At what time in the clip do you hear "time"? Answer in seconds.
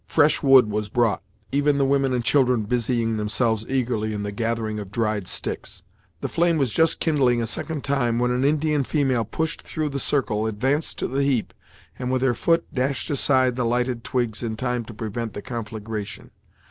7.83-8.17, 14.55-14.85